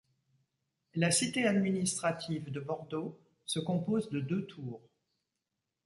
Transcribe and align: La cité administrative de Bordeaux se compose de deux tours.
La 0.95 1.11
cité 1.11 1.45
administrative 1.45 2.49
de 2.51 2.59
Bordeaux 2.59 3.19
se 3.45 3.59
compose 3.59 4.09
de 4.09 4.19
deux 4.19 4.47
tours. 4.47 4.81